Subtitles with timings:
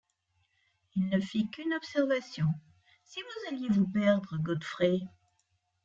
[0.95, 2.47] Il ne fit qu’une observation:
[3.05, 4.99] «Si vous alliez vous perdre, Godfrey?